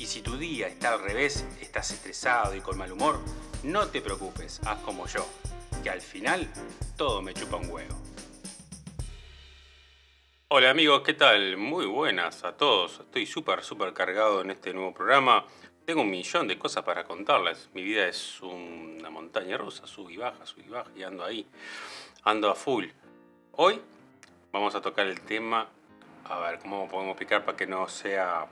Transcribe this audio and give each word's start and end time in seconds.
Y 0.00 0.06
si 0.06 0.22
tu 0.22 0.38
día 0.38 0.66
está 0.66 0.94
al 0.94 1.02
revés, 1.02 1.44
estás 1.60 1.90
estresado 1.90 2.56
y 2.56 2.62
con 2.62 2.78
mal 2.78 2.90
humor, 2.90 3.20
no 3.62 3.86
te 3.88 4.00
preocupes, 4.00 4.58
haz 4.64 4.78
como 4.78 5.06
yo, 5.06 5.26
que 5.82 5.90
al 5.90 6.00
final 6.00 6.48
todo 6.96 7.20
me 7.20 7.34
chupa 7.34 7.58
un 7.58 7.68
huevo. 7.68 7.94
Hola 10.48 10.70
amigos, 10.70 11.02
¿qué 11.04 11.12
tal? 11.12 11.58
Muy 11.58 11.84
buenas 11.84 12.44
a 12.44 12.56
todos. 12.56 13.00
Estoy 13.00 13.26
súper, 13.26 13.62
súper 13.62 13.92
cargado 13.92 14.40
en 14.40 14.52
este 14.52 14.72
nuevo 14.72 14.94
programa. 14.94 15.44
Tengo 15.84 16.00
un 16.00 16.10
millón 16.10 16.48
de 16.48 16.58
cosas 16.58 16.82
para 16.82 17.04
contarles. 17.04 17.68
Mi 17.74 17.82
vida 17.82 18.08
es 18.08 18.40
una 18.40 19.10
montaña 19.10 19.58
rusa, 19.58 19.86
sub 19.86 20.08
y 20.08 20.16
baja, 20.16 20.46
sub 20.46 20.60
y 20.66 20.70
baja, 20.70 20.90
y 20.96 21.02
ando 21.02 21.26
ahí. 21.26 21.46
Ando 22.24 22.48
a 22.48 22.54
full. 22.54 22.86
Hoy 23.52 23.78
vamos 24.50 24.74
a 24.74 24.80
tocar 24.80 25.06
el 25.06 25.20
tema, 25.20 25.68
a 26.24 26.38
ver, 26.38 26.58
¿cómo 26.60 26.88
podemos 26.88 27.10
explicar 27.10 27.44
para 27.44 27.58
que 27.58 27.66
no 27.66 27.86
sea 27.86 28.48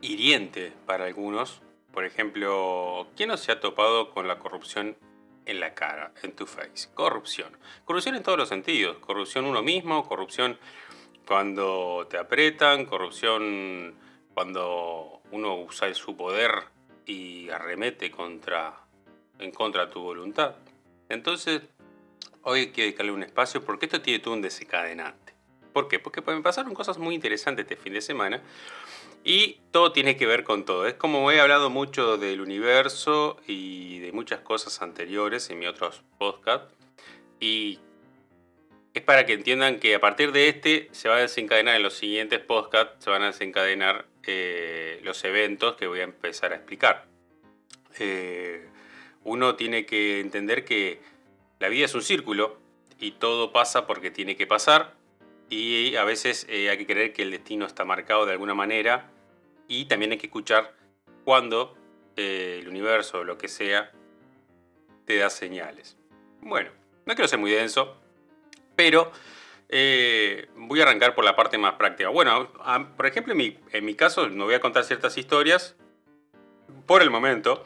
hiriente 0.00 0.72
para 0.86 1.04
algunos. 1.04 1.62
Por 1.92 2.04
ejemplo, 2.04 3.08
¿quién 3.16 3.28
no 3.28 3.36
se 3.36 3.52
ha 3.52 3.60
topado 3.60 4.10
con 4.10 4.28
la 4.28 4.38
corrupción 4.38 4.96
en 5.46 5.60
la 5.60 5.74
cara, 5.74 6.12
en 6.22 6.32
tu 6.32 6.46
face? 6.46 6.88
Corrupción. 6.94 7.56
Corrupción 7.84 8.14
en 8.14 8.22
todos 8.22 8.38
los 8.38 8.48
sentidos. 8.48 8.98
Corrupción 8.98 9.44
uno 9.44 9.62
mismo, 9.62 10.06
corrupción 10.06 10.58
cuando 11.26 12.06
te 12.10 12.18
apretan, 12.18 12.86
corrupción 12.86 13.94
cuando 14.34 15.20
uno 15.30 15.56
usa 15.60 15.92
su 15.94 16.16
poder 16.16 16.50
y 17.06 17.48
arremete 17.50 18.10
contra, 18.10 18.74
en 19.38 19.50
contra 19.50 19.86
de 19.86 19.92
tu 19.92 20.00
voluntad. 20.00 20.56
Entonces, 21.08 21.62
hoy 22.42 22.70
quiero 22.70 22.86
dedicarle 22.86 23.12
un 23.12 23.22
espacio 23.22 23.64
porque 23.64 23.86
esto 23.86 24.00
tiene 24.00 24.28
un 24.28 24.42
desencadenante. 24.42 25.29
¿Por 25.72 25.88
qué? 25.88 25.98
Porque 25.98 26.20
me 26.20 26.40
pasaron 26.42 26.74
cosas 26.74 26.98
muy 26.98 27.14
interesantes 27.14 27.64
este 27.64 27.76
fin 27.76 27.92
de 27.92 28.00
semana 28.00 28.42
y 29.24 29.58
todo 29.70 29.92
tiene 29.92 30.16
que 30.16 30.26
ver 30.26 30.44
con 30.44 30.64
todo. 30.64 30.86
Es 30.86 30.94
como 30.94 31.30
he 31.30 31.40
hablado 31.40 31.70
mucho 31.70 32.16
del 32.16 32.40
universo 32.40 33.36
y 33.46 33.98
de 33.98 34.12
muchas 34.12 34.40
cosas 34.40 34.80
anteriores 34.82 35.50
en 35.50 35.58
mi 35.58 35.66
otros 35.66 36.02
podcast. 36.18 36.70
Y 37.38 37.78
es 38.94 39.02
para 39.02 39.26
que 39.26 39.34
entiendan 39.34 39.78
que 39.78 39.94
a 39.94 40.00
partir 40.00 40.32
de 40.32 40.48
este 40.48 40.88
se 40.92 41.08
va 41.08 41.16
a 41.16 41.20
desencadenar 41.20 41.76
en 41.76 41.82
los 41.82 41.94
siguientes 41.94 42.40
podcasts, 42.40 43.04
se 43.04 43.10
van 43.10 43.22
a 43.22 43.26
desencadenar 43.26 44.06
eh, 44.26 45.00
los 45.02 45.22
eventos 45.24 45.76
que 45.76 45.86
voy 45.86 46.00
a 46.00 46.04
empezar 46.04 46.52
a 46.52 46.56
explicar. 46.56 47.06
Eh, 47.98 48.68
uno 49.24 49.54
tiene 49.56 49.84
que 49.84 50.20
entender 50.20 50.64
que 50.64 51.00
la 51.58 51.68
vida 51.68 51.84
es 51.84 51.94
un 51.94 52.02
círculo 52.02 52.58
y 52.98 53.12
todo 53.12 53.52
pasa 53.52 53.86
porque 53.86 54.10
tiene 54.10 54.36
que 54.36 54.46
pasar 54.46 54.94
y 55.50 55.96
a 55.96 56.04
veces 56.04 56.46
eh, 56.48 56.70
hay 56.70 56.78
que 56.78 56.86
creer 56.86 57.12
que 57.12 57.22
el 57.22 57.32
destino 57.32 57.66
está 57.66 57.84
marcado 57.84 58.24
de 58.24 58.32
alguna 58.32 58.54
manera 58.54 59.10
y 59.66 59.86
también 59.86 60.12
hay 60.12 60.18
que 60.18 60.28
escuchar 60.28 60.74
cuando 61.24 61.76
eh, 62.16 62.58
el 62.62 62.68
universo 62.68 63.18
o 63.18 63.24
lo 63.24 63.36
que 63.36 63.48
sea 63.48 63.90
te 65.04 65.16
da 65.16 65.28
señales. 65.28 65.98
Bueno, 66.40 66.70
no 67.04 67.14
quiero 67.14 67.26
ser 67.26 67.40
muy 67.40 67.50
denso, 67.50 67.96
pero 68.76 69.10
eh, 69.68 70.48
voy 70.54 70.80
a 70.80 70.84
arrancar 70.84 71.16
por 71.16 71.24
la 71.24 71.34
parte 71.34 71.58
más 71.58 71.74
práctica. 71.74 72.10
Bueno, 72.10 72.52
por 72.96 73.06
ejemplo, 73.06 73.32
en 73.32 73.38
mi, 73.38 73.58
en 73.72 73.84
mi, 73.84 73.94
caso 73.94 74.28
no 74.28 74.44
voy 74.44 74.54
a 74.54 74.60
contar 74.60 74.84
ciertas 74.84 75.18
historias 75.18 75.76
por 76.86 77.02
el 77.02 77.10
momento, 77.10 77.64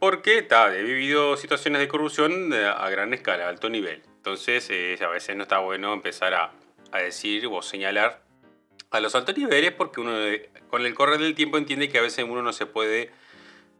porque 0.00 0.48
he 0.48 0.82
vivido 0.82 1.36
situaciones 1.36 1.80
de 1.80 1.86
corrupción 1.86 2.52
a 2.52 2.90
gran 2.90 3.14
escala, 3.14 3.46
a 3.46 3.48
alto 3.48 3.70
nivel. 3.70 4.02
Entonces, 4.16 4.68
a 5.00 5.08
veces 5.08 5.36
no 5.36 5.44
está 5.44 5.58
bueno 5.58 5.92
empezar 5.92 6.34
a, 6.34 6.52
a 6.92 6.98
decir 6.98 7.46
o 7.46 7.62
señalar 7.62 8.22
a 8.90 9.00
los 9.00 9.14
altos 9.14 9.36
niveles 9.36 9.72
porque 9.72 10.00
uno 10.00 10.12
con 10.68 10.86
el 10.86 10.94
correr 10.94 11.18
del 11.18 11.34
tiempo 11.34 11.58
entiende 11.58 11.88
que 11.88 11.98
a 11.98 12.02
veces 12.02 12.24
uno 12.28 12.42
no 12.42 12.52
se 12.52 12.66
puede 12.66 13.10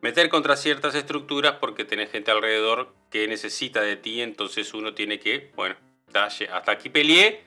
meter 0.00 0.28
contra 0.28 0.56
ciertas 0.56 0.94
estructuras 0.94 1.56
porque 1.60 1.84
tenés 1.84 2.10
gente 2.10 2.30
alrededor 2.30 2.92
que 3.10 3.28
necesita 3.28 3.80
de 3.80 3.96
ti, 3.96 4.20
entonces 4.20 4.74
uno 4.74 4.94
tiene 4.94 5.20
que, 5.20 5.52
bueno, 5.54 5.76
hasta 6.12 6.72
aquí 6.72 6.90
peleé, 6.90 7.44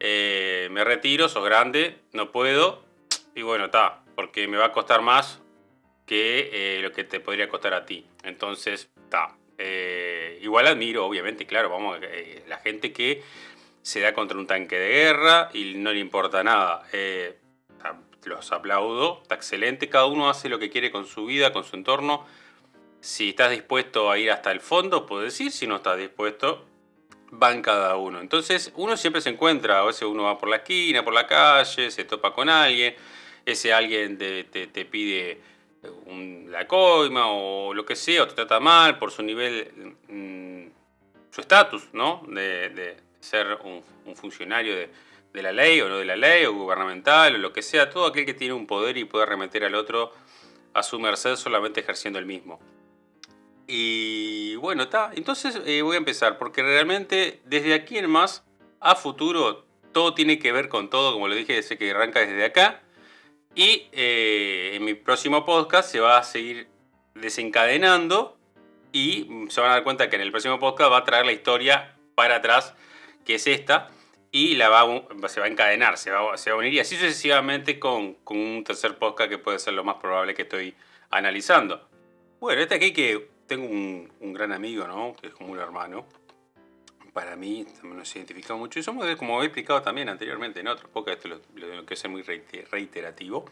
eh, 0.00 0.68
me 0.70 0.82
retiro, 0.82 1.28
sos 1.28 1.44
grande, 1.44 1.98
no 2.12 2.32
puedo, 2.32 2.82
y 3.34 3.42
bueno, 3.42 3.66
está, 3.66 4.02
porque 4.14 4.48
me 4.48 4.56
va 4.56 4.66
a 4.66 4.72
costar 4.72 5.02
más 5.02 5.40
que 6.06 6.50
eh, 6.52 6.82
lo 6.82 6.90
que 6.90 7.04
te 7.04 7.20
podría 7.20 7.48
costar 7.48 7.74
a 7.74 7.84
ti. 7.84 8.06
Entonces, 8.24 8.90
está. 9.04 9.36
Eh, 9.58 10.38
igual 10.42 10.66
admiro, 10.66 11.04
obviamente, 11.04 11.46
claro, 11.46 11.68
vamos, 11.68 12.00
la 12.48 12.56
gente 12.58 12.92
que 12.92 13.22
se 13.82 14.00
da 14.00 14.12
contra 14.12 14.38
un 14.38 14.46
tanque 14.46 14.78
de 14.78 14.88
guerra 14.88 15.50
y 15.54 15.74
no 15.74 15.92
le 15.92 16.00
importa 16.00 16.42
nada. 16.42 16.82
Eh, 16.92 17.38
los 18.24 18.52
aplaudo, 18.52 19.20
está 19.22 19.34
excelente, 19.34 19.88
cada 19.88 20.06
uno 20.06 20.28
hace 20.28 20.48
lo 20.48 20.58
que 20.58 20.70
quiere 20.70 20.90
con 20.90 21.06
su 21.06 21.26
vida, 21.26 21.52
con 21.52 21.64
su 21.64 21.76
entorno. 21.76 22.26
Si 23.00 23.30
estás 23.30 23.50
dispuesto 23.50 24.10
a 24.10 24.18
ir 24.18 24.30
hasta 24.30 24.52
el 24.52 24.60
fondo, 24.60 25.06
puedes 25.06 25.40
ir, 25.40 25.52
si 25.52 25.66
no 25.66 25.76
estás 25.76 25.96
dispuesto, 25.96 26.66
van 27.30 27.62
cada 27.62 27.96
uno. 27.96 28.20
Entonces 28.20 28.72
uno 28.76 28.96
siempre 28.96 29.22
se 29.22 29.30
encuentra, 29.30 29.80
a 29.80 29.84
veces 29.84 30.02
uno 30.02 30.24
va 30.24 30.38
por 30.38 30.48
la 30.48 30.56
esquina, 30.56 31.04
por 31.04 31.14
la 31.14 31.26
calle, 31.26 31.90
se 31.90 32.04
topa 32.04 32.34
con 32.34 32.48
alguien, 32.48 32.94
ese 33.46 33.72
alguien 33.72 34.18
te, 34.18 34.44
pide 34.84 35.40
la 36.48 36.66
coima 36.66 37.28
o 37.28 37.72
lo 37.72 37.86
que 37.86 37.96
sea, 37.96 38.24
o 38.24 38.28
te 38.28 38.34
trata 38.34 38.60
mal 38.60 38.98
por 38.98 39.10
su 39.12 39.22
nivel, 39.22 39.96
mm, 40.08 40.66
su 41.30 41.40
estatus, 41.40 41.88
¿no? 41.92 42.22
de, 42.28 42.96
ser 43.20 43.58
un, 43.64 43.82
funcionario 44.16 44.74
de, 44.74 45.42
la 45.42 45.52
ley 45.52 45.80
o 45.80 45.88
no 45.88 45.98
de 45.98 46.04
la 46.04 46.16
ley, 46.16 46.44
o 46.44 46.52
gubernamental, 46.52 47.34
o 47.34 47.38
lo 47.38 47.52
que 47.52 47.62
sea, 47.62 47.90
todo 47.90 48.06
aquel 48.06 48.26
que 48.26 48.34
tiene 48.34 48.54
un 48.54 48.66
poder 48.66 48.96
y 48.96 49.04
puede 49.04 49.26
remeter 49.26 49.64
al 49.64 49.74
otro 49.74 50.12
a 50.74 50.82
su 50.82 50.98
merced 50.98 51.36
solamente 51.36 51.80
ejerciendo 51.80 52.18
el 52.18 52.26
mismo. 52.26 52.60
Y 53.66 54.56
bueno, 54.56 54.84
está. 54.84 55.12
Entonces 55.14 55.60
eh, 55.64 55.82
voy 55.82 55.94
a 55.94 55.98
empezar, 55.98 56.38
porque 56.38 56.62
realmente 56.62 57.40
desde 57.44 57.74
aquí 57.74 57.98
en 57.98 58.10
más, 58.10 58.44
a 58.80 58.96
futuro, 58.96 59.64
todo 59.92 60.14
tiene 60.14 60.38
que 60.38 60.52
ver 60.52 60.68
con 60.68 60.90
todo, 60.90 61.12
como 61.12 61.28
lo 61.28 61.34
dije, 61.34 61.54
desde 61.54 61.78
que 61.78 61.90
arranca 61.90 62.20
desde 62.20 62.44
acá. 62.44 62.82
Y 63.54 63.88
eh, 63.92 64.72
en 64.74 64.84
mi 64.84 64.94
próximo 64.94 65.44
podcast 65.44 65.90
se 65.90 66.00
va 66.00 66.18
a 66.18 66.24
seguir 66.24 66.68
desencadenando 67.14 68.36
y 68.92 69.28
se 69.50 69.60
van 69.60 69.70
a 69.70 69.74
dar 69.74 69.84
cuenta 69.84 70.08
que 70.08 70.16
en 70.16 70.22
el 70.22 70.30
próximo 70.30 70.58
podcast 70.58 70.92
va 70.92 70.98
a 70.98 71.04
traer 71.04 71.26
la 71.26 71.32
historia 71.32 71.96
para 72.14 72.36
atrás 72.36 72.74
que 73.24 73.36
es 73.36 73.46
esta, 73.46 73.90
y 74.32 74.54
la 74.54 74.68
va, 74.68 75.02
se 75.28 75.40
va 75.40 75.46
a 75.46 75.48
encadenar, 75.48 75.98
se 75.98 76.10
va, 76.10 76.36
se 76.36 76.50
va 76.50 76.56
a 76.56 76.58
unir 76.60 76.74
y 76.74 76.80
así 76.80 76.96
sucesivamente 76.96 77.78
con, 77.78 78.14
con, 78.14 78.38
un 78.38 78.64
tercer 78.64 78.96
podcast 78.96 79.28
que 79.28 79.38
puede 79.38 79.58
ser 79.58 79.74
lo 79.74 79.82
más 79.82 79.96
probable 79.96 80.34
que 80.34 80.42
estoy 80.42 80.74
analizando. 81.10 81.88
Bueno, 82.38 82.62
este 82.62 82.76
aquí 82.76 82.92
que 82.92 83.28
tengo 83.46 83.66
un, 83.66 84.12
un 84.20 84.32
gran 84.32 84.52
amigo, 84.52 84.86
¿no? 84.86 85.16
Que 85.20 85.28
es 85.28 85.34
como 85.34 85.52
un 85.52 85.58
hermano. 85.58 86.06
Para 87.12 87.34
mí 87.34 87.66
también 87.74 87.98
nos 87.98 88.14
identifica 88.14 88.54
mucho 88.54 88.78
y 88.78 88.84
somos, 88.84 89.04
como 89.16 89.42
he 89.42 89.46
explicado 89.46 89.82
también 89.82 90.08
anteriormente 90.08 90.60
en 90.60 90.68
otros 90.68 90.88
podcasts, 90.90 91.24
esto 91.24 91.40
lo, 91.56 91.66
tengo 91.68 91.84
que 91.84 91.96
ser 91.96 92.08
muy 92.08 92.22
reiterativo. 92.22 93.46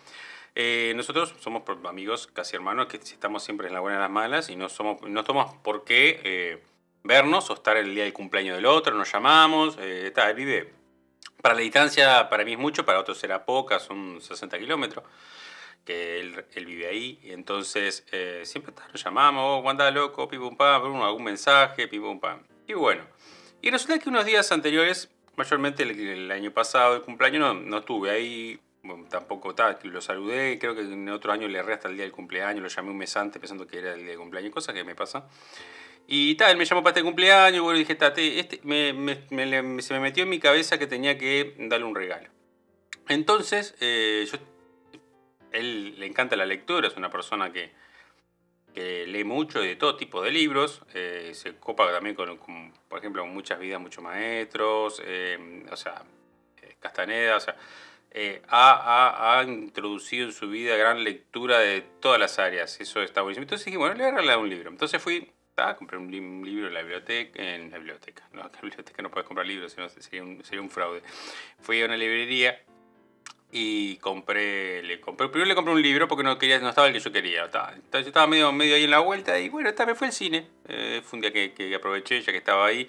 Eh, 0.54 0.92
nosotros 0.94 1.34
somos 1.40 1.62
amigos, 1.84 2.28
casi 2.28 2.54
hermanos, 2.54 2.86
que 2.86 2.98
estamos 2.98 3.42
siempre 3.42 3.66
en 3.66 3.74
la 3.74 3.80
buena 3.80 3.98
y 3.98 4.00
las 4.00 4.10
malas 4.10 4.48
y 4.48 4.54
no 4.54 4.68
somos, 4.68 5.02
no 5.02 5.24
somos 5.24 5.56
por 5.56 5.84
qué 5.84 6.20
eh, 6.22 6.62
vernos 7.02 7.50
o 7.50 7.54
estar 7.54 7.76
el 7.76 7.94
día 7.94 8.04
del 8.04 8.12
cumpleaños 8.12 8.56
del 8.56 8.66
otro, 8.66 8.94
nos 8.94 9.12
llamamos, 9.12 9.76
eh, 9.80 10.12
él 10.14 10.34
vive. 10.34 10.72
Para 11.42 11.54
la 11.54 11.60
distancia, 11.60 12.28
para 12.28 12.44
mí 12.44 12.52
es 12.52 12.58
mucho, 12.58 12.84
para 12.84 12.98
otros 12.98 13.18
será 13.18 13.44
poca, 13.44 13.78
son 13.78 14.20
60 14.20 14.58
kilómetros, 14.58 15.04
que 15.84 16.20
él, 16.20 16.66
vive 16.66 16.88
ahí, 16.88 17.20
entonces 17.24 18.04
eh, 18.10 18.42
siempre 18.44 18.72
está, 18.72 18.88
nos 18.88 19.02
llamamos, 19.02 19.62
oh, 19.64 19.70
anda 19.70 19.90
loco, 19.90 20.28
pim 20.28 20.40
pum 20.40 20.56
pam, 20.56 21.02
algún 21.02 21.24
mensaje, 21.24 21.86
pim 21.86 22.02
pum 22.02 22.18
pam. 22.18 22.42
Y 22.66 22.74
bueno, 22.74 23.04
y 23.62 23.70
resulta 23.70 23.98
que 23.98 24.08
unos 24.08 24.24
días 24.24 24.50
anteriores, 24.50 25.10
mayormente 25.36 25.84
el, 25.84 26.30
año 26.30 26.50
pasado, 26.50 26.96
el 26.96 27.02
cumpleaños, 27.02 27.40
no, 27.40 27.54
no 27.54 27.78
estuve 27.78 28.10
ahí, 28.10 28.60
tampoco 29.08 29.54
tal, 29.54 29.78
lo 29.84 30.00
saludé, 30.00 30.58
creo 30.58 30.74
que 30.74 30.82
en 30.82 31.08
otro 31.08 31.32
año 31.32 31.48
le 31.48 31.58
erré 31.58 31.74
hasta 31.74 31.88
el 31.88 31.94
día 31.94 32.04
del 32.04 32.12
cumpleaños, 32.12 32.62
lo 32.62 32.68
llamé 32.68 32.90
un 32.90 32.98
mes 32.98 33.16
antes 33.16 33.40
pensando 33.40 33.66
que 33.66 33.78
era 33.78 33.94
el 33.94 34.00
día 34.00 34.10
del 34.10 34.18
cumpleaños, 34.18 34.52
cosa 34.52 34.72
que 34.72 34.84
me 34.84 34.94
pasa. 34.94 35.28
Y 36.10 36.36
tal, 36.36 36.52
él 36.52 36.56
me 36.56 36.64
llamó 36.64 36.82
para 36.82 36.92
este 36.92 37.02
cumpleaños, 37.02 37.62
y 37.74 37.78
dije, 37.80 37.92
este, 38.40 38.60
se 38.62 39.94
me 39.94 40.00
metió 40.00 40.22
en 40.22 40.30
mi 40.30 40.40
cabeza 40.40 40.78
que 40.78 40.86
tenía 40.86 41.18
que 41.18 41.54
darle 41.58 41.84
un 41.84 41.94
regalo. 41.94 42.30
Entonces, 43.08 43.74
eh, 43.80 44.26
él 45.52 46.00
le 46.00 46.06
encanta 46.06 46.34
la 46.34 46.46
lectura, 46.46 46.88
es 46.88 46.96
una 46.96 47.10
persona 47.10 47.52
que, 47.52 47.76
lee 48.74 49.24
mucho 49.24 49.62
y 49.62 49.66
de 49.68 49.76
todo 49.76 49.96
tipo 49.96 50.22
de 50.22 50.30
libros. 50.30 50.82
Eh, 50.94 51.32
se 51.34 51.56
copa 51.56 51.92
también 51.92 52.14
con, 52.14 52.38
por 52.88 52.98
ejemplo, 53.00 53.26
muchas 53.26 53.58
vidas, 53.58 53.78
muchos 53.78 54.02
maestros, 54.02 55.02
eh, 55.04 55.66
o 55.70 55.76
sea, 55.76 56.04
Castaneda, 56.80 57.36
o 57.36 57.40
sea, 57.40 57.56
ha, 58.48 59.38
ha, 59.38 59.42
introducido 59.42 60.24
en 60.26 60.32
su 60.32 60.48
vida 60.48 60.76
gran 60.76 61.04
lectura 61.04 61.58
de 61.58 61.82
todas 62.00 62.18
las 62.18 62.38
áreas. 62.38 62.80
Eso 62.80 63.02
está 63.02 63.20
buenísimo. 63.20 63.42
Entonces 63.42 63.66
dije, 63.66 63.76
bueno, 63.76 63.94
le 63.94 64.04
voy 64.04 64.12
a 64.12 64.16
regalar 64.16 64.38
un 64.38 64.48
libro. 64.48 64.70
Entonces 64.70 65.02
fui, 65.02 65.32
compré 65.76 65.98
un, 65.98 66.10
libro 66.10 66.68
en 66.68 66.74
la 66.74 66.80
biblioteca, 66.80 67.42
en 67.42 67.70
la 67.70 67.78
biblioteca, 67.78 68.28
no, 68.32 68.42
en 68.42 68.52
la 68.52 68.60
biblioteca 68.60 69.02
no 69.02 69.10
puedes 69.10 69.26
comprar 69.26 69.46
libros, 69.46 69.72
sino 69.72 69.88
sería 69.88 70.22
un, 70.22 70.44
sería 70.44 70.60
un 70.60 70.70
fraude. 70.70 71.02
Fui 71.60 71.82
a 71.82 71.86
una 71.86 71.96
librería 71.96 72.60
y 73.50 73.96
compré, 73.96 74.82
le 74.82 75.00
compré, 75.00 75.28
primero 75.28 75.48
le 75.48 75.54
compré 75.54 75.72
un 75.72 75.82
libro 75.82 76.06
porque 76.06 76.22
no 76.22 76.38
quería, 76.38 76.58
no 76.58 76.68
estaba 76.68 76.86
el 76.86 76.92
que 76.92 77.00
yo 77.00 77.12
quería. 77.12 77.46
Estaba, 77.46 77.74
yo 77.74 77.98
estaba 77.98 78.26
medio, 78.26 78.52
medio 78.52 78.74
ahí 78.74 78.84
en 78.84 78.90
la 78.90 78.98
vuelta 78.98 79.38
y 79.38 79.48
bueno, 79.48 79.70
me 79.86 79.94
fue 79.94 80.08
al 80.08 80.12
cine. 80.12 80.46
Eh, 80.68 81.00
fue 81.04 81.16
un 81.16 81.20
día 81.22 81.32
que, 81.32 81.52
que, 81.52 81.74
aproveché 81.74 82.20
ya 82.20 82.32
que 82.32 82.38
estaba 82.38 82.66
ahí 82.66 82.88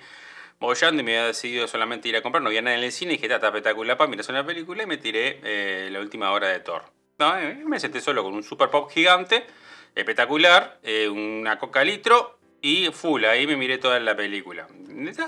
bollando 0.60 1.02
y 1.02 1.06
me 1.06 1.18
había 1.18 1.28
decidido 1.28 1.68
solamente 1.68 2.10
ir 2.10 2.18
a 2.18 2.22
comprar, 2.22 2.42
no 2.42 2.50
había 2.50 2.62
nada 2.62 2.78
en 2.78 2.84
el 2.84 2.92
cine 2.92 3.14
y 3.14 3.16
dije, 3.16 3.34
está 3.34 3.48
espectacular 3.48 3.96
para 3.96 4.10
mirar 4.10 4.26
una 4.30 4.46
película 4.46 4.84
y 4.84 4.86
me 4.86 4.98
tiré 4.98 5.40
eh, 5.44 5.90
la 5.90 6.02
última 6.02 6.32
hora 6.32 6.50
de 6.50 6.60
Thor. 6.60 6.84
No, 7.18 7.38
eh, 7.38 7.64
me 7.66 7.80
senté 7.80 8.02
solo 8.02 8.24
con 8.24 8.34
un 8.34 8.44
super 8.44 8.70
pop 8.70 8.92
gigante, 8.92 9.46
espectacular, 9.96 10.80
una 11.10 11.58
coca 11.58 11.84
litro 11.84 12.39
y 12.62 12.88
full, 12.92 13.26
ahí 13.26 13.48
me 13.48 13.56
miré 13.56 13.78
toda 13.78 14.00
la 14.00 14.16
película. 14.16 14.68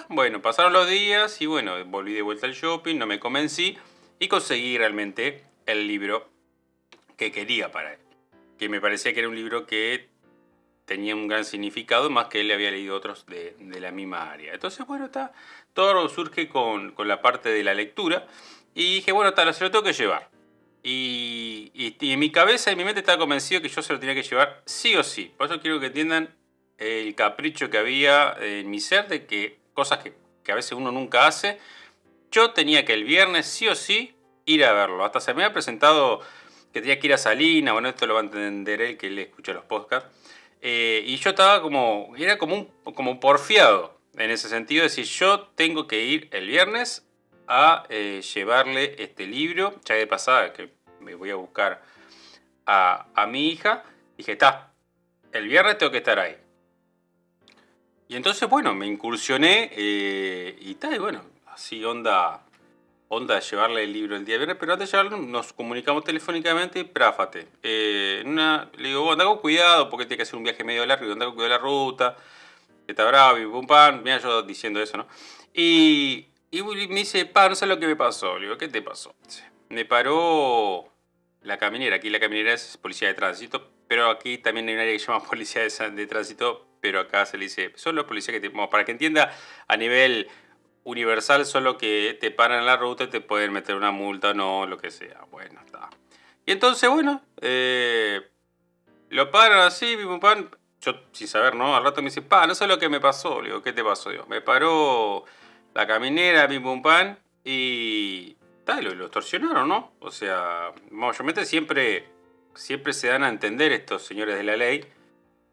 Bueno, 0.10 0.42
pasaron 0.42 0.74
los 0.74 0.90
días 0.90 1.42
y 1.42 1.46
bueno, 1.46 1.84
volví 1.86 2.14
de 2.14 2.22
vuelta 2.22 2.46
al 2.46 2.54
shopping, 2.54 2.98
no 2.98 3.08
me 3.08 3.20
convencí 3.20 3.78
y 4.20 4.28
conseguí 4.28 4.78
realmente 4.78 5.46
el 5.66 5.88
libro 5.88 6.30
que 7.18 7.32
quería 7.32 7.72
para 7.72 7.94
él. 7.94 8.00
Que 8.58 8.68
me 8.68 8.82
parecía 8.82 9.14
que 9.14 9.20
era 9.20 9.30
un 9.30 9.36
libro 9.36 9.66
que 9.66 10.10
tenía 10.86 11.16
un 11.16 11.28
gran 11.28 11.46
significado, 11.46 12.10
más 12.10 12.26
que 12.28 12.42
él 12.42 12.52
había 12.52 12.70
leído 12.70 12.96
otros 12.96 13.26
de, 13.26 13.56
la 13.80 13.92
misma 13.92 14.30
área. 14.30 14.54
Entonces, 14.54 14.86
bueno, 14.86 15.06
está, 15.06 15.32
todo 15.74 16.10
surge 16.10 16.50
con, 16.50 16.94
la 16.98 17.22
parte 17.22 17.50
de 17.50 17.64
la 17.64 17.74
lectura. 17.74 18.28
Y 18.76 18.96
dije, 18.96 19.14
bueno, 19.14 19.30
está, 19.30 19.52
se 19.54 19.64
lo 19.64 19.72
tengo 19.72 19.84
que 19.86 19.94
llevar. 19.94 20.30
Y, 20.84 21.72
y, 21.74 22.12
en 22.12 22.20
mi 22.20 22.32
cabeza, 22.32 22.72
en 22.72 22.78
mi 22.78 22.84
mente 22.84 23.00
estaba 23.00 23.20
convencido 23.20 23.62
que 23.62 23.70
yo 23.70 23.82
se 23.82 23.94
lo 23.94 24.00
tenía 24.00 24.16
que 24.16 24.24
llevar 24.24 24.62
sí 24.66 24.96
o 24.96 25.04
sí. 25.04 25.32
Por 25.38 25.48
eso 25.48 25.62
quiero 25.62 25.80
que 25.80 25.86
entiendan 25.86 26.36
el 26.82 27.14
capricho 27.14 27.70
que 27.70 27.78
había 27.78 28.36
en 28.42 28.70
mi 28.70 28.80
ser 28.80 29.08
de 29.08 29.26
que 29.28 29.60
cosas 29.74 30.00
que, 30.00 30.14
que 30.44 30.52
a 30.52 30.56
veces 30.56 30.72
uno 30.72 30.92
nunca 30.92 31.28
hace, 31.28 31.60
yo 32.32 32.52
tenía 32.52 32.86
que 32.86 32.94
el 32.94 33.04
viernes 33.04 33.46
sí 33.46 33.68
o 33.68 33.76
sí 33.76 34.16
ir 34.46 34.66
a 34.66 34.74
verlo. 34.74 35.06
Hasta 35.06 35.20
se 35.20 35.34
me 35.36 35.44
había 35.44 35.54
presentado 35.54 36.22
que 36.74 36.82
tenía 36.82 37.00
que 37.00 37.08
ir 37.08 37.14
a 37.14 37.18
Salina, 37.18 37.74
bueno, 37.74 37.88
esto 37.90 38.08
lo 38.08 38.16
va 38.16 38.22
a 38.22 38.24
entender 38.24 38.82
él 38.82 38.98
que 38.98 39.12
le 39.12 39.24
escucha 39.24 39.54
los 39.54 39.66
podcasts. 39.66 40.10
Eh, 40.62 41.04
y 41.06 41.18
yo 41.18 41.32
estaba 41.32 41.62
como, 41.62 42.14
era 42.18 42.38
como 42.40 42.56
un 42.56 42.94
como 42.94 43.20
porfiado 43.20 44.00
en 44.18 44.32
ese 44.32 44.50
sentido, 44.50 44.82
de 44.82 44.90
decir, 44.90 45.06
yo 45.06 45.42
tengo 45.56 45.88
que 45.88 46.04
ir 46.04 46.30
el 46.32 46.48
viernes 46.48 47.08
a 47.48 47.84
eh, 47.90 48.22
llevarle 48.34 48.96
este 48.98 49.28
libro, 49.28 49.76
ya 49.86 49.96
de 49.96 50.08
pasada, 50.08 50.52
que 50.52 50.70
me 51.00 51.14
voy 51.14 51.30
a 51.30 51.36
buscar 51.36 51.84
a, 52.66 53.06
a 53.14 53.28
mi 53.28 53.50
hija. 53.50 53.84
Dije, 54.18 54.32
está, 54.34 54.72
el 55.32 55.48
viernes 55.48 55.78
tengo 55.78 55.92
que 55.92 56.00
estar 56.00 56.18
ahí. 56.18 56.38
Y 58.12 58.18
entonces, 58.18 58.50
bueno, 58.50 58.76
me 58.76 58.88
incursioné 58.88 59.72
eh, 59.74 60.58
y 60.60 60.76
tal, 60.76 60.96
y 60.96 60.98
bueno, 60.98 61.24
así 61.46 61.82
onda, 61.86 62.44
onda 63.08 63.36
de 63.36 63.40
llevarle 63.40 63.86
el 63.86 63.94
libro 63.94 64.18
el 64.18 64.26
día 64.26 64.36
viernes, 64.36 64.58
pero 64.60 64.74
antes 64.74 64.92
de 64.92 64.98
llevarlo 64.98 65.18
nos 65.26 65.54
comunicamos 65.54 66.04
telefónicamente 66.04 66.80
y 66.80 66.84
práfate. 66.84 67.48
Eh, 67.64 68.22
le 68.26 68.88
digo, 68.90 69.14
anda 69.14 69.24
con 69.24 69.38
cuidado 69.38 69.90
porque 69.90 70.06
tiene 70.06 70.18
que 70.18 70.24
hacer 70.24 70.36
un 70.36 70.44
viaje 70.44 70.62
medio 70.66 70.86
largo, 70.86 71.10
anda 71.10 71.26
con 71.26 71.36
cuidado 71.36 71.56
la 71.56 71.58
ruta, 71.60 72.18
está 72.86 73.06
bravo 73.06 73.38
y 73.40 73.46
pum 73.46 73.66
pam, 73.66 74.04
mira 74.04 74.18
yo 74.18 74.42
diciendo 74.44 74.82
eso, 74.82 74.98
¿no? 74.98 75.08
Y, 75.54 76.28
y 76.52 76.64
me 76.64 76.88
dice, 76.88 77.26
pa, 77.26 77.48
no 77.48 77.56
sé 77.56 77.66
lo 77.66 77.80
que 77.80 77.88
me 77.88 77.96
pasó. 77.96 78.38
Le 78.40 78.48
digo, 78.48 78.58
¿qué 78.58 78.68
te 78.68 78.82
pasó? 78.82 79.16
Me 79.70 79.86
paró 79.86 80.86
la 81.44 81.58
caminera, 81.58 81.96
aquí 81.96 82.10
la 82.10 82.20
caminera 82.20 82.52
es 82.52 82.76
policía 82.76 83.08
de 83.08 83.14
tránsito, 83.14 83.72
pero 83.88 84.10
aquí 84.10 84.38
también 84.38 84.68
hay 84.68 84.74
un 84.74 84.82
área 84.82 84.92
que 84.92 85.00
se 85.00 85.08
llama 85.08 85.24
policía 85.30 85.62
de 85.62 86.08
tránsito, 86.08 86.68
pero 86.82 87.00
acá 87.00 87.26
se 87.26 87.38
le 87.38 87.46
dice, 87.46 87.72
son 87.76 87.96
los 87.96 88.06
policías 88.06 88.34
que 88.34 88.50
te... 88.50 88.50
Para 88.50 88.84
que 88.84 88.92
entienda 88.92 89.32
a 89.68 89.78
nivel 89.78 90.28
universal, 90.84 91.46
solo 91.46 91.78
que 91.78 92.18
te 92.20 92.32
paran 92.32 92.60
en 92.60 92.66
la 92.66 92.76
ruta 92.76 93.06
y 93.06 93.08
te 93.08 93.22
pueden 93.22 93.54
meter 93.54 93.76
una 93.76 93.92
multa, 93.92 94.34
no, 94.34 94.66
lo 94.66 94.78
que 94.78 94.90
sea. 94.90 95.26
Bueno, 95.30 95.62
está. 95.64 95.90
Y 96.46 96.52
entonces, 96.52 96.90
bueno, 96.90 97.22
eh, 97.40 98.22
lo 99.10 99.30
paran 99.32 99.60
así, 99.60 99.96
pan. 100.20 100.50
Yo, 100.82 100.94
sin 101.12 101.28
saber, 101.28 101.54
¿no? 101.56 101.76
Al 101.76 101.84
rato 101.84 102.02
me 102.02 102.10
dice, 102.10 102.24
pa, 102.24 102.48
no 102.48 102.56
sé 102.56 102.66
lo 102.66 102.80
que 102.80 102.90
me 102.90 103.00
pasó. 103.00 103.42
Le 103.42 103.50
digo, 103.50 103.62
¿qué 103.62 103.72
te 103.72 103.84
pasó? 103.84 104.10
Digo, 104.10 104.26
me 104.26 104.42
paró 104.42 105.26
la 105.76 105.86
caminera, 105.86 106.48
mi 106.48 106.60
pum 106.60 106.82
pan, 106.82 107.20
y. 107.44 108.36
Tal, 108.66 108.84
lo, 108.84 108.96
lo 108.96 109.06
extorsionaron, 109.06 109.68
¿no? 109.68 109.94
O 110.00 110.12
sea, 110.12 110.72
mayormente 110.90 111.46
siempre, 111.46 112.08
siempre 112.56 112.94
se 112.94 113.08
dan 113.08 113.24
a 113.24 113.30
entender 113.30 113.72
estos 113.72 114.04
señores 114.04 114.36
de 114.36 114.44
la 114.44 114.56
ley 114.56 114.86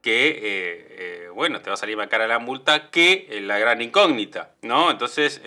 que, 0.01 0.29
eh, 0.29 0.87
eh, 0.91 1.29
bueno, 1.35 1.61
te 1.61 1.71
va 1.71 1.75
a 1.75 1.77
salir 1.77 1.97
más 1.97 2.09
cara 2.09 2.27
la 2.27 2.39
multa 2.39 2.91
que 2.91 3.27
eh, 3.31 3.41
la 3.41 3.59
gran 3.59 3.83
incógnita, 3.83 4.53
¿no? 4.63 4.91
Entonces, 4.91 5.41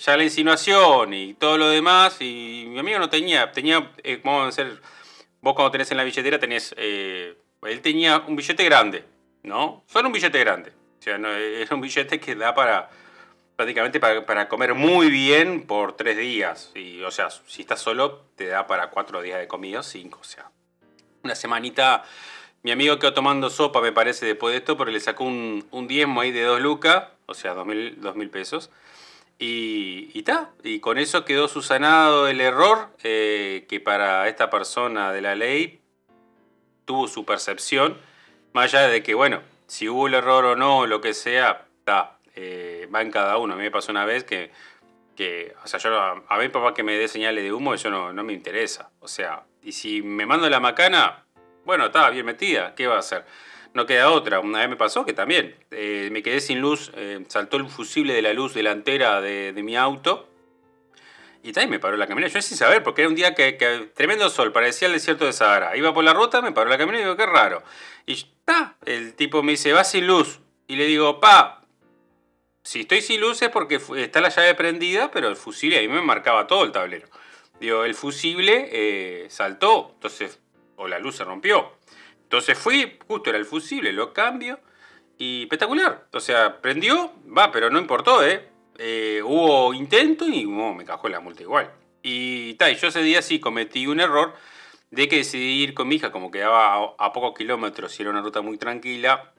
ya 0.00 0.16
la 0.16 0.24
insinuación 0.24 1.14
y 1.14 1.34
todo 1.34 1.58
lo 1.58 1.68
demás, 1.68 2.16
y 2.20 2.64
mi 2.68 2.78
amigo 2.78 2.98
no 2.98 3.10
tenía, 3.10 3.52
tenía, 3.52 3.90
¿cómo 4.22 4.42
a 4.42 4.52
ser? 4.52 4.80
Vos 5.40 5.54
cuando 5.54 5.72
tenés 5.72 5.90
en 5.90 5.96
la 5.96 6.04
billetera 6.04 6.38
tenés, 6.38 6.72
él 6.78 7.80
tenía 7.82 8.18
un 8.26 8.36
billete 8.36 8.64
grande, 8.64 9.04
¿no? 9.42 9.84
Solo 9.86 10.08
un 10.08 10.12
billete 10.12 10.38
grande. 10.38 10.70
O 10.70 11.02
sea, 11.02 11.18
no, 11.18 11.32
era 11.32 11.74
un 11.74 11.80
billete 11.80 12.20
que 12.20 12.36
da 12.36 12.54
para, 12.54 12.88
prácticamente 13.56 13.98
para, 13.98 14.24
para, 14.24 14.48
comer 14.48 14.74
muy 14.74 15.10
bien 15.10 15.66
por 15.66 15.96
tres 15.96 16.16
días. 16.16 16.70
Y, 16.76 17.02
o 17.02 17.10
sea, 17.10 17.28
si 17.30 17.62
estás 17.62 17.80
solo, 17.80 18.26
te 18.36 18.46
da 18.46 18.68
para 18.68 18.90
cuatro 18.90 19.20
días 19.20 19.40
de 19.40 19.48
comida, 19.48 19.82
cinco, 19.82 20.20
o 20.20 20.24
sea, 20.24 20.52
una 21.24 21.34
semanita 21.34 22.04
mi 22.62 22.70
amigo 22.70 22.98
quedó 22.98 23.12
tomando 23.12 23.50
sopa, 23.50 23.80
me 23.80 23.92
parece, 23.92 24.26
después 24.26 24.52
de 24.52 24.58
esto, 24.58 24.76
porque 24.76 24.92
le 24.92 25.00
sacó 25.00 25.24
un, 25.24 25.66
un 25.70 25.88
diezmo 25.88 26.20
ahí 26.20 26.30
de 26.30 26.42
dos 26.42 26.60
lucas, 26.60 27.08
o 27.26 27.34
sea, 27.34 27.54
dos 27.54 27.66
mil, 27.66 28.00
dos 28.00 28.14
mil 28.14 28.30
pesos. 28.30 28.70
Y 29.38 30.16
está, 30.16 30.52
y, 30.62 30.78
con 30.78 30.98
eso 30.98 31.24
quedó 31.24 31.48
susanado 31.48 32.28
el 32.28 32.40
error 32.40 32.90
eh, 33.02 33.66
que 33.68 33.80
para 33.80 34.28
esta 34.28 34.50
persona 34.50 35.12
de 35.12 35.20
la 35.20 35.34
ley 35.34 35.80
tuvo 36.84 37.08
su 37.08 37.24
percepción, 37.24 37.98
más 38.52 38.72
allá 38.72 38.86
de 38.86 39.02
que, 39.02 39.14
bueno, 39.14 39.42
si 39.66 39.88
hubo 39.88 40.06
el 40.06 40.14
error 40.14 40.44
o 40.44 40.54
no, 40.54 40.86
lo 40.86 41.00
que 41.00 41.12
sea, 41.12 41.66
está, 41.78 42.18
eh, 42.36 42.88
va 42.94 43.02
en 43.02 43.10
cada 43.10 43.38
uno. 43.38 43.54
A 43.54 43.56
mí 43.56 43.64
me 43.64 43.72
pasó 43.72 43.90
una 43.90 44.04
vez 44.04 44.22
que, 44.22 44.52
que 45.16 45.56
o 45.64 45.66
sea, 45.66 45.80
yo, 45.80 45.98
a, 45.98 46.38
mí 46.38 46.48
papá 46.48 46.72
que 46.72 46.84
me 46.84 46.96
dé 46.96 47.08
señales 47.08 47.42
de 47.42 47.52
humo, 47.52 47.74
eso 47.74 47.90
no, 47.90 48.12
no 48.12 48.22
me 48.22 48.34
interesa. 48.34 48.90
O 49.00 49.08
sea, 49.08 49.42
y 49.62 49.72
si 49.72 50.02
me 50.02 50.24
mando 50.24 50.48
la 50.48 50.60
macana, 50.60 51.21
bueno, 51.64 51.86
estaba 51.86 52.10
bien 52.10 52.26
metida, 52.26 52.74
¿qué 52.74 52.86
va 52.86 52.96
a 52.96 53.00
hacer? 53.00 53.24
No 53.74 53.86
queda 53.86 54.10
otra. 54.10 54.40
Una 54.40 54.60
vez 54.60 54.68
me 54.68 54.76
pasó 54.76 55.04
que 55.04 55.12
también 55.12 55.56
eh, 55.70 56.08
me 56.12 56.22
quedé 56.22 56.40
sin 56.40 56.60
luz, 56.60 56.92
eh, 56.94 57.24
saltó 57.28 57.56
el 57.56 57.68
fusible 57.68 58.12
de 58.14 58.22
la 58.22 58.32
luz 58.32 58.54
delantera 58.54 59.20
de, 59.20 59.52
mi 59.62 59.76
auto 59.76 60.28
y 61.42 61.52
también 61.52 61.70
me 61.70 61.78
paró 61.78 61.96
la 61.96 62.06
camioneta. 62.06 62.34
Yo 62.34 62.42
sin 62.42 62.56
saber, 62.56 62.82
porque 62.82 63.02
era 63.02 63.08
un 63.08 63.14
día 63.14 63.34
que, 63.34 63.52
tremendo 63.94 64.28
sol, 64.28 64.52
parecía 64.52 64.88
el 64.88 64.94
desierto 64.94 65.24
de 65.24 65.32
Sahara. 65.32 65.76
Iba 65.76 65.94
por 65.94 66.04
la 66.04 66.12
ruta, 66.12 66.42
me 66.42 66.52
paró 66.52 66.68
la 66.68 66.78
camioneta 66.78 67.02
y 67.02 67.04
digo, 67.04 67.16
qué 67.16 67.26
raro. 67.26 67.62
Y 68.04 68.12
está, 68.12 68.76
el 68.84 69.14
tipo 69.14 69.42
me 69.42 69.52
dice, 69.52 69.72
va 69.72 69.84
sin 69.84 70.06
luz. 70.06 70.40
Y 70.68 70.76
le 70.76 70.84
digo, 70.84 71.18
pa, 71.20 71.62
si 72.62 72.82
estoy 72.82 73.00
sin 73.00 73.20
luz 73.20 73.42
es 73.42 73.48
porque 73.48 73.80
está 73.96 74.20
la 74.20 74.28
llave 74.28 74.54
prendida, 74.54 75.10
pero 75.10 75.28
el 75.28 75.36
fusible 75.36 75.78
ahí 75.78 75.88
me 75.88 76.00
marcaba 76.02 76.46
todo 76.46 76.64
el 76.64 76.72
tablero. 76.72 77.08
Digo, 77.58 77.84
el 77.84 77.94
fusible 77.94 78.68
eh, 78.72 79.26
saltó, 79.30 79.92
entonces 79.94 80.38
o 80.76 80.88
la 80.88 80.98
luz 80.98 81.16
se 81.16 81.24
rompió. 81.24 81.72
Entonces 82.22 82.58
fui, 82.58 82.98
justo 83.06 83.30
era 83.30 83.38
el 83.38 83.44
fusible, 83.44 83.92
lo 83.92 84.12
cambio 84.12 84.58
y 85.18 85.42
espectacular. 85.42 86.06
O 86.12 86.20
sea, 86.20 86.60
prendió, 86.60 87.12
va, 87.26 87.52
pero 87.52 87.68
no 87.70 87.78
importó, 87.78 88.24
¿eh? 88.24 88.48
eh 88.78 89.20
hubo 89.22 89.74
intento 89.74 90.26
y 90.26 90.46
me 90.46 90.84
cajó 90.84 91.08
la 91.08 91.20
multa 91.20 91.42
igual. 91.42 91.70
Y 92.02 92.54
tal, 92.54 92.76
yo 92.76 92.88
ese 92.88 93.02
día 93.02 93.22
sí 93.22 93.38
cometí 93.38 93.86
un 93.86 94.00
error 94.00 94.34
de 94.90 95.08
que 95.08 95.16
decidí 95.16 95.62
ir 95.62 95.74
con 95.74 95.88
mi 95.88 95.96
hija, 95.96 96.10
como 96.10 96.30
quedaba 96.30 96.94
a, 96.98 97.12
pocos 97.12 97.36
kilómetros 97.36 97.98
y 97.98 98.02
era 98.02 98.10
una 98.10 98.22
ruta 98.22 98.40
muy 98.40 98.58
tranquila. 98.58 99.32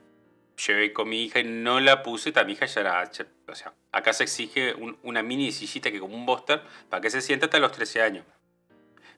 Llevé 0.68 0.94
con 0.94 1.10
mi 1.10 1.24
hija 1.24 1.40
y 1.40 1.46
no 1.46 1.80
la 1.80 2.04
puse, 2.04 2.32
mi 2.46 2.54
hija 2.54 2.68
ya 2.68 2.82
era. 2.82 3.12
O 3.48 3.56
sea, 3.56 3.74
acá 3.92 4.14
se 4.14 4.24
exige 4.24 4.76
una 5.02 5.24
mini 5.24 5.52
sillita 5.52 5.92
que 5.92 6.00
como 6.00 6.16
un 6.16 6.26
booster 6.26 6.62
para 6.90 7.02
que 7.02 7.10
se 7.10 7.22
sienta 7.22 7.48
hasta 7.48 7.60
los 7.60 7.72
13 7.72 8.02
años. 8.04 8.26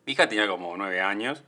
Mi 0.05 0.13
hija 0.13 0.29
tenía 0.29 0.47
como 0.47 0.75
9 0.77 1.01
años 1.01 1.43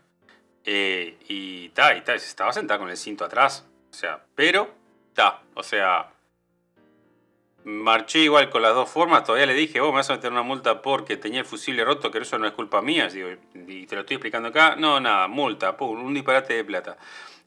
eh, 0.69 1.17
y 1.29 1.69
ta, 1.69 1.95
y 1.95 2.01
ta, 2.01 2.13
estaba 2.13 2.51
sentada 2.51 2.77
con 2.77 2.89
el 2.89 2.97
cinto 2.97 3.23
atrás. 3.23 3.65
O 3.89 3.93
sea, 3.93 4.21
pero, 4.35 4.69
ta, 5.13 5.41
o 5.55 5.63
sea, 5.63 6.11
marché 7.63 8.19
igual 8.19 8.49
con 8.49 8.61
las 8.61 8.75
dos 8.75 8.89
formas. 8.89 9.23
Todavía 9.23 9.45
le 9.45 9.53
dije, 9.53 9.79
vos 9.79 9.91
me 9.91 9.99
vas 9.99 10.09
a 10.09 10.15
meter 10.15 10.29
una 10.29 10.41
multa 10.43 10.81
porque 10.81 11.15
tenía 11.15 11.39
el 11.39 11.45
fusible 11.45 11.85
roto, 11.85 12.11
que 12.11 12.19
eso 12.19 12.37
no 12.37 12.45
es 12.45 12.51
culpa 12.51 12.81
mía. 12.81 13.07
Digo, 13.07 13.29
y 13.53 13.87
te 13.87 13.95
lo 13.95 14.01
estoy 14.01 14.15
explicando 14.15 14.49
acá. 14.49 14.75
No, 14.75 14.99
nada, 14.99 15.29
multa, 15.29 15.77
pum, 15.77 16.03
un 16.03 16.13
disparate 16.13 16.53
de 16.53 16.65
plata. 16.65 16.97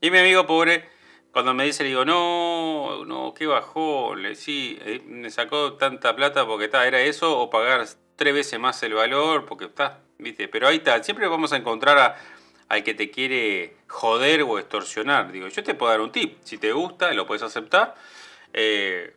Y 0.01 0.11
mi 0.11 0.17
amigo 0.17 0.47
pobre 0.47 0.89
cuando 1.31 1.53
me 1.53 1.65
dice, 1.65 1.83
le 1.83 1.91
digo, 1.91 2.07
no, 2.07 3.05
no, 3.05 3.35
¿qué 3.35 3.47
bajó? 3.47 4.15
Le 4.15 4.35
sí, 4.35 4.79
eh, 4.81 5.03
me 5.07 5.29
sacó 5.31 5.75
tanta 5.75 6.17
plata 6.17 6.47
porque 6.47 6.65
está, 6.65 6.87
era 6.87 7.03
eso, 7.03 7.39
o 7.39 7.51
pagar 7.51 7.87
tres 8.17 8.33
veces 8.33 8.59
más 8.59 8.83
el 8.83 8.95
valor, 8.95 9.45
porque 9.45 9.67
está, 9.67 10.01
viste. 10.17 10.49
Pero 10.49 10.69
ahí 10.69 10.77
está, 10.77 11.03
siempre 11.03 11.29
vamos 11.29 11.53
a 11.53 11.59
encontrar 11.59 11.99
a, 11.99 12.17
al 12.71 12.85
que 12.85 12.95
te 12.95 13.11
quiere 13.11 13.75
joder 13.89 14.43
o 14.43 14.59
extorsionar. 14.59 15.33
Digo, 15.33 15.49
yo 15.49 15.63
te 15.65 15.75
puedo 15.75 15.91
dar 15.91 16.01
un 16.01 16.13
tip. 16.13 16.39
Si 16.45 16.57
te 16.57 16.71
gusta, 16.71 17.13
lo 17.13 17.27
puedes 17.27 17.43
aceptar. 17.43 17.97
Eh, 18.53 19.13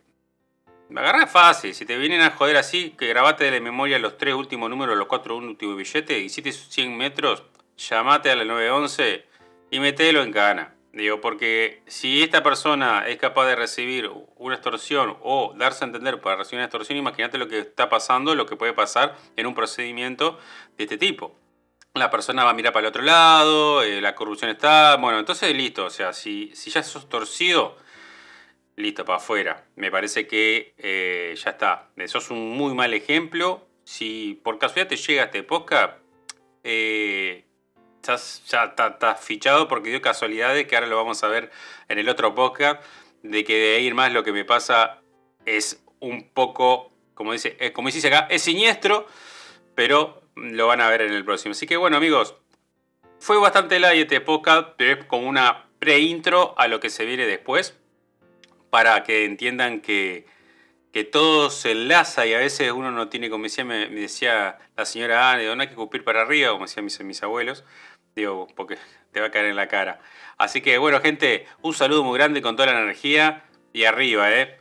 agarra 0.89 1.27
fácil. 1.27 1.75
Si 1.75 1.86
te 1.86 1.95
vienen 1.98 2.22
a 2.22 2.31
joder 2.31 2.57
así, 2.57 2.95
que 2.98 3.07
grabate 3.07 3.43
de 3.45 3.51
la 3.51 3.60
memoria 3.60 4.00
los 4.00 4.17
tres 4.17 4.33
últimos 4.33 4.72
números, 4.72 4.98
los 4.98 5.05
cuatro 5.05 5.38
últimos 5.38 5.77
billetes, 5.77 6.24
hiciste 6.24 6.51
100 6.51 6.98
metros, 6.98 7.43
llamate 7.77 8.31
a 8.31 8.36
la 8.36 8.43
911 8.43 9.24
y 9.69 9.79
metelo 9.79 10.24
en 10.24 10.31
cana. 10.31 10.74
Digo, 10.91 11.22
porque 11.22 11.83
si 11.86 12.24
esta 12.24 12.41
persona 12.41 13.07
es 13.07 13.17
capaz 13.17 13.45
de 13.45 13.55
recibir 13.55 14.10
una 14.36 14.55
extorsión 14.55 15.15
o 15.22 15.53
darse 15.55 15.83
a 15.83 15.88
entender 15.88 16.22
para 16.22 16.38
recibir 16.38 16.57
una 16.57 16.65
extorsión, 16.65 16.98
imagínate 16.98 17.38
lo 17.38 17.48
que 17.48 17.60
está 17.60 17.88
pasando, 17.88 18.33
lo 18.33 18.48
que 18.48 18.55
puede 18.55 18.74
pasar 18.74 19.15
en 19.36 19.45
un 19.45 19.53
procedimiento 19.53 20.39
de 20.75 20.86
este 20.86 20.98
tipo. 20.98 21.36
La 21.95 22.09
persona 22.09 22.43
va 22.43 22.50
a 22.50 22.53
mirar 22.53 22.73
para 22.73 22.88
el 22.88 22.89
otro 22.89 23.03
lado, 23.03 23.83
eh, 23.83 24.01
la 24.01 24.15
corrupción 24.15 24.50
está. 24.50 24.95
Bueno, 24.97 25.19
entonces 25.19 25.55
listo. 25.55 25.85
O 25.85 25.89
sea, 25.91 26.12
si, 26.12 26.51
si 26.55 26.71
ya 26.71 26.81
sos 26.81 27.07
torcido, 27.07 27.77
listo, 28.75 29.05
para 29.05 29.17
afuera. 29.17 29.65
Me 29.75 29.91
parece 29.91 30.25
que 30.25 30.73
eh, 30.77 31.35
ya 31.38 31.51
está. 31.51 31.89
Sos 32.07 32.31
un 32.31 32.57
muy 32.57 32.73
mal 32.73 32.93
ejemplo. 32.93 33.67
Si 33.83 34.39
por 34.43 34.57
casualidad 34.57 34.88
te 34.88 34.95
llega 34.95 35.25
este 35.25 35.43
podcast, 35.43 35.97
eh, 36.63 37.45
ya 38.03 38.15
está, 38.15 39.15
fichado 39.15 39.67
porque 39.67 39.89
dio 39.89 40.01
casualidades 40.01 40.67
que 40.67 40.75
ahora 40.75 40.88
lo 40.88 40.97
vamos 40.97 41.23
a 41.23 41.27
ver 41.27 41.51
en 41.88 42.00
el 42.00 42.09
otro 42.09 42.35
podcast, 42.35 42.83
de 43.21 43.43
que 43.43 43.55
de 43.55 43.81
ir 43.81 43.93
más 43.93 44.12
lo 44.12 44.23
que 44.23 44.33
me 44.33 44.45
pasa 44.45 45.01
es 45.45 45.83
un 46.00 46.29
poco, 46.29 46.91
como 47.13 47.31
dice, 47.33 47.55
eh, 47.59 47.71
como 47.71 47.89
dice 47.89 48.07
acá, 48.07 48.27
es 48.29 48.41
siniestro, 48.41 49.07
pero 49.75 50.22
lo 50.35 50.67
van 50.67 50.81
a 50.81 50.89
ver 50.89 51.01
en 51.01 51.13
el 51.13 51.25
próximo. 51.25 51.51
Así 51.51 51.65
que 51.67 51.77
bueno 51.77 51.97
amigos, 51.97 52.35
fue 53.19 53.37
bastante 53.39 53.79
light 53.79 54.03
este 54.03 54.21
podcast, 54.21 54.69
pero 54.77 54.99
es 54.99 55.05
como 55.05 55.27
una 55.27 55.65
pre-intro 55.79 56.55
a 56.57 56.67
lo 56.67 56.79
que 56.79 56.89
se 56.89 57.05
viene 57.05 57.25
después, 57.25 57.77
para 58.69 59.03
que 59.03 59.25
entiendan 59.25 59.81
que, 59.81 60.25
que 60.91 61.03
todo 61.03 61.49
se 61.49 61.71
enlaza 61.71 62.25
y 62.25 62.33
a 62.33 62.39
veces 62.39 62.71
uno 62.71 62.91
no 62.91 63.09
tiene, 63.09 63.29
como 63.29 63.43
decía, 63.43 63.65
me, 63.65 63.87
decía 63.87 64.57
la 64.75 64.85
señora 64.85 65.31
Anne, 65.31 65.45
no 65.55 65.61
hay 65.61 65.67
que 65.67 65.73
escupir 65.73 66.03
para 66.03 66.21
arriba, 66.21 66.51
como 66.51 66.65
decían 66.65 66.85
mis, 66.85 66.99
mis 67.01 67.23
abuelos, 67.23 67.63
Digo, 68.15 68.47
porque 68.55 68.77
te 69.11 69.19
va 69.19 69.27
a 69.27 69.31
caer 69.31 69.45
en 69.45 69.55
la 69.55 69.67
cara. 69.67 69.99
Así 70.37 70.61
que 70.61 70.77
bueno, 70.77 70.99
gente, 71.01 71.47
un 71.61 71.73
saludo 71.73 72.03
muy 72.03 72.17
grande 72.17 72.41
con 72.41 72.55
toda 72.55 72.71
la 72.71 72.79
energía 72.79 73.43
y 73.73 73.85
arriba, 73.85 74.31
¿eh? 74.31 74.59